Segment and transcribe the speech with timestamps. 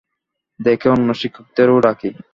[0.59, 2.09] দেখে অন্য শিক্ষকদেরও ডাকি।